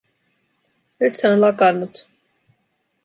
Nyt 0.99 1.15
se 1.15 1.25
on 1.31 1.41
lakannut. 1.41 1.95